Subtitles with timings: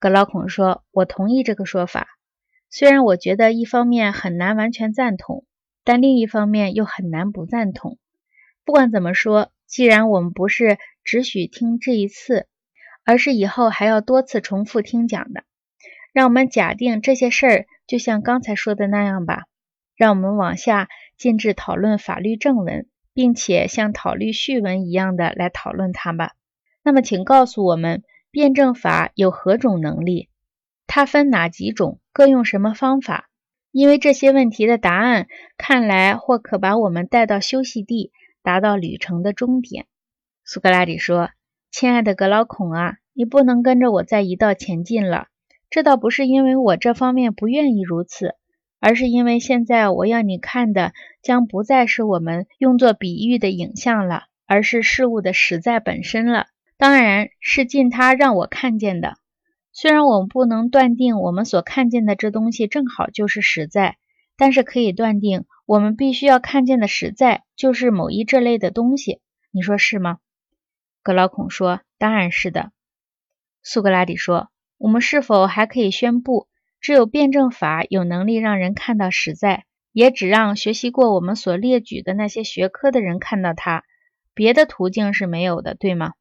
[0.00, 2.08] 格老孔说：“我同意这个说法，
[2.70, 5.44] 虽然我觉得一方面很难完全赞同，
[5.84, 7.98] 但另一方面又很难不赞同。
[8.64, 12.46] 不管怎么说，既然我们不是只许听这一次，
[13.04, 15.44] 而是以后还要多次重复听讲的，
[16.14, 19.42] 让我们假定这些事儿就像刚才说的那样吧。
[19.96, 20.88] 让我们往下
[21.18, 26.32] 进至讨论法律正文，并且像讨论序文一样的来讨论它吧。
[26.82, 30.28] 那么，请告诉我们。”辩证法有何种能力？
[30.86, 32.00] 它分哪几种？
[32.12, 33.28] 各用什么方法？
[33.72, 38.12] 因为这些问题的答案看来或可把我们带到休息地，
[38.42, 39.86] 达到旅程的终点。
[40.44, 41.30] 苏格拉底说
[41.70, 45.28] ：“亲爱的格劳孔啊，你不能跟着我再一道前进了。
[45.68, 48.34] 这倒不是因为我这方面不愿意如此，
[48.80, 56.46] 而是因为现在我要你看的将不再是我们用作比喻的影像了，而是事物的实在本身了。”
[56.80, 59.18] 当然是尽他让我看见的。
[59.70, 63.98] 虽然我们不能断定我们所看见的这东西正好就是实在，
[64.38, 69.20] 但是可以断定我们必须要看见的实在就是某一这类的东西。
[69.50, 70.20] 你说是吗？
[71.02, 72.72] 格劳孔说：“当然是的。”
[73.62, 74.48] 苏格拉底说
[74.80, 76.48] ：“我们是否还可以宣布，
[76.80, 83.84] 只有辩证法有能力让人看到实在，也只让学习过我们所列举的那些学科的人看到它，
[84.32, 86.14] 别的途径是没有的，对吗？”